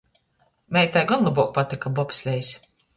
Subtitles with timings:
[0.77, 2.55] Meitai gon lobuok patyka bobslejs.